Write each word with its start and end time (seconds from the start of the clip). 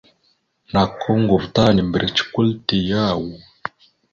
Nakw 0.73 0.95
koŋgov 1.01 1.45
ta 1.55 1.65
nambrec 1.75 2.17
kwal 2.33 2.49
te 2.67 2.77
yaw? 2.89 3.21